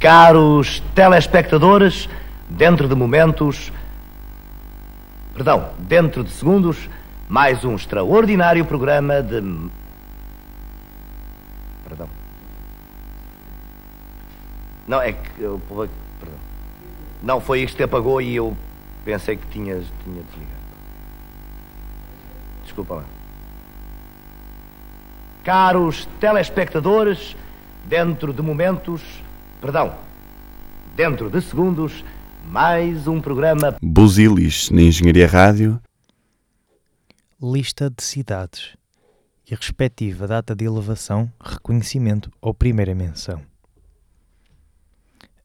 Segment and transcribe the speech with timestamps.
[0.00, 2.08] Caros telespectadores,
[2.48, 3.70] dentro de momentos.
[5.34, 6.88] Perdão, dentro de segundos,
[7.28, 9.42] mais um extraordinário programa de.
[11.86, 12.08] Perdão.
[14.88, 15.38] Não, é que.
[15.42, 16.38] Eu, perdão.
[17.22, 18.56] Não, foi isto que apagou e eu
[19.04, 20.60] pensei que tinha, tinha desligado.
[22.64, 23.04] Desculpa lá.
[25.44, 27.36] Caros telespectadores,
[27.84, 29.02] dentro de momentos.
[29.60, 29.94] Perdão.
[30.96, 32.02] Dentro de segundos,
[32.46, 33.76] mais um programa.
[33.82, 35.78] Buzilis na Engenharia Rádio.
[37.40, 38.74] Lista de cidades
[39.46, 43.42] e respectiva data de elevação, reconhecimento ou primeira menção.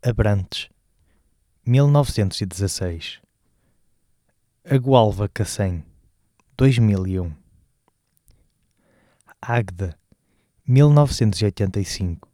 [0.00, 0.68] Abrantes,
[1.66, 3.20] 1916.
[4.64, 5.84] Agualva Cacém,
[6.56, 7.32] 2001.
[9.42, 9.98] Agda,
[10.66, 12.33] 1985.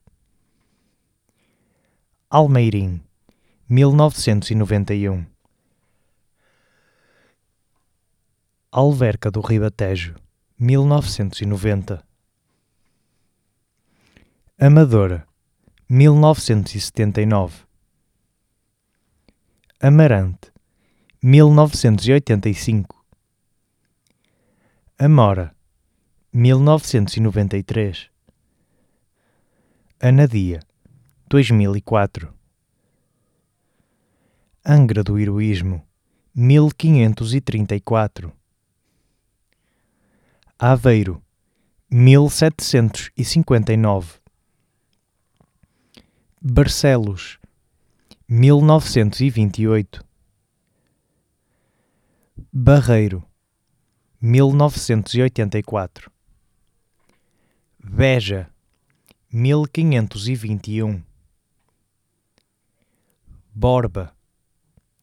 [2.33, 3.03] Almeirim,
[3.67, 5.25] 1991
[8.71, 10.15] Alverca do Ribatejo,
[10.57, 12.01] 1990
[14.57, 15.27] Amadora,
[15.89, 17.65] 1979
[19.81, 20.53] Amarante,
[21.21, 22.95] 1985
[24.97, 25.53] Amora,
[26.31, 28.09] 1993
[29.99, 30.61] Anadia,
[31.31, 32.31] 2004.
[34.65, 35.81] Angra do Heroísmo,
[36.35, 38.33] 1534.
[40.59, 41.23] Aveiro,
[41.89, 44.15] 1759.
[46.41, 47.39] Barcelos,
[48.27, 50.03] 1928.
[52.51, 53.23] Barreiro,
[54.21, 56.11] 1984.
[57.81, 58.49] Beja,
[59.31, 61.09] 1521.
[63.53, 64.15] Borba,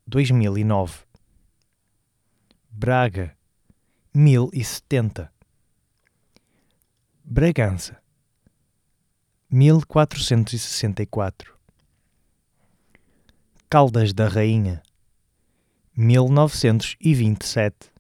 [0.07, 1.01] 2009.
[2.71, 3.37] Braga,
[4.15, 5.29] 1070.
[7.23, 7.99] Bragança,
[9.51, 11.59] 1464.
[13.69, 14.83] Caldas da Rainha,
[15.95, 17.91] 1927.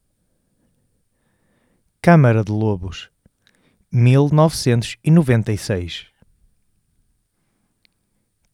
[2.00, 3.10] Câmara de Lobos,
[3.92, 6.06] 1996.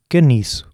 [0.08, 0.73] Caniço,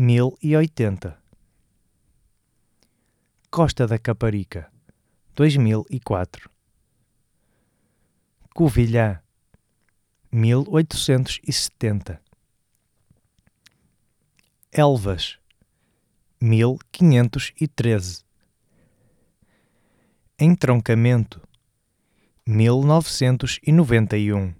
[0.00, 1.18] 1080
[3.50, 4.70] Costa da Caparica
[5.34, 6.48] 2004
[8.54, 9.20] Covilhã
[10.30, 12.22] 1870
[14.70, 15.36] Elvas
[16.40, 18.24] 1513
[20.38, 21.42] Entroncamento
[22.46, 24.54] 1991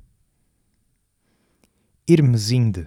[2.08, 2.86] Irmesinde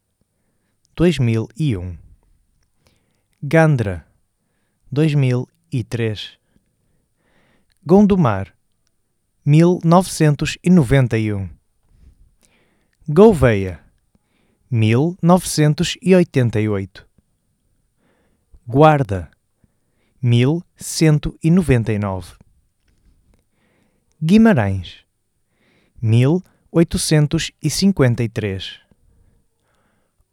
[0.95, 1.97] 2001
[3.41, 4.05] Gandra
[4.91, 6.37] 2003
[7.85, 8.53] Gondomar
[9.45, 11.49] 1991
[13.07, 13.81] Gouveia
[14.69, 17.07] 1988
[18.67, 19.31] Guarda
[20.21, 22.35] 1199
[24.21, 25.05] Guimarães
[26.01, 28.80] 1853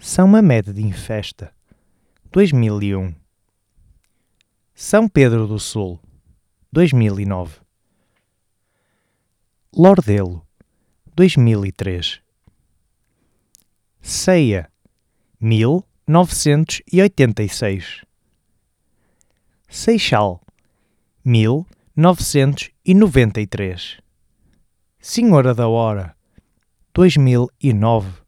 [0.00, 1.52] São Mamed de Infesta,
[2.30, 3.12] 2001.
[4.72, 5.98] São Pedro do Sul,
[6.72, 7.56] 2009.
[9.76, 10.46] Lordelo,
[11.16, 12.20] 2003.
[14.00, 14.70] Ceia,
[15.40, 18.04] 1986.
[19.68, 20.40] Seixal,
[21.24, 23.96] 1993.
[25.00, 26.16] Senhora da Hora,
[26.94, 28.27] 2009.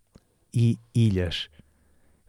[0.53, 1.49] e Ilhas,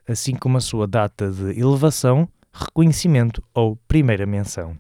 [0.09, 4.79] assim como a sua data de elevação, reconhecimento ou primeira menção.